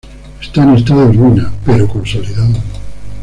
Está 0.41 0.63
en 0.63 0.69
estado 0.77 1.05
de 1.05 1.13
ruina, 1.15 1.53
pero 1.63 1.87
consolidado. 1.87 2.57